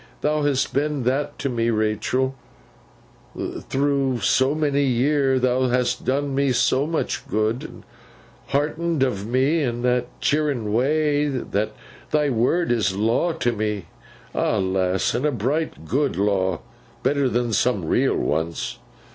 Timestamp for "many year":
4.55-5.37